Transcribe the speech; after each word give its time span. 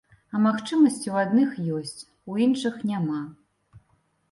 А 0.35 0.39
магчымасці 0.45 1.07
ў 1.11 1.15
адных 1.25 1.51
ёсць, 1.77 2.05
у 2.33 2.41
іншых 2.47 2.75
няма. 2.95 3.21